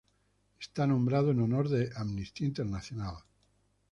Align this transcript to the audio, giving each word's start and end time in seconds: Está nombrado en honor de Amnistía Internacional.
Está 0.59 0.87
nombrado 0.87 1.29
en 1.29 1.41
honor 1.41 1.69
de 1.69 1.91
Amnistía 1.95 2.47
Internacional. 2.47 3.17